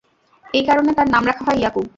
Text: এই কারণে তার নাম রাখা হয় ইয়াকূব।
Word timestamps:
এই 0.45 0.63
কারণে 0.65 0.91
তার 0.93 1.07
নাম 1.09 1.23
রাখা 1.29 1.43
হয় 1.47 1.59
ইয়াকূব। 1.59 1.85